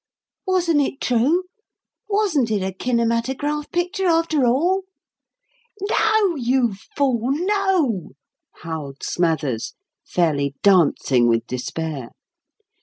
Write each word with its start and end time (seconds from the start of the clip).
Wasn't 0.47 0.81
it 0.81 0.99
true? 0.99 1.43
Wasn't 2.09 2.49
it 2.49 2.63
a 2.63 2.71
kinematograph 2.71 3.69
picture, 3.71 4.07
after 4.07 4.47
all?" 4.47 4.81
"No, 5.79 6.35
you 6.35 6.73
fool, 6.95 7.29
no!" 7.31 8.13
howled 8.63 9.03
Smathers, 9.03 9.75
fairly 10.03 10.55
dancing 10.63 11.27
with 11.27 11.45
despair. 11.45 12.09